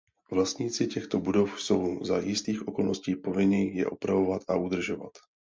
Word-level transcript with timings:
Vlastníci 0.31 0.87
těchto 0.87 1.19
budov 1.19 1.61
jsou 1.61 1.99
za 2.03 2.17
jistých 2.19 2.67
okolností 2.67 3.15
povinni 3.15 3.77
je 3.77 3.85
opravovat 3.87 4.41
a 4.47 4.55
udržovat. 4.55 5.11